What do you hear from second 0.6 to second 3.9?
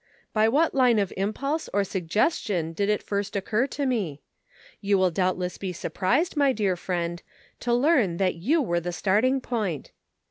line of impulse or suggestion did it first occur to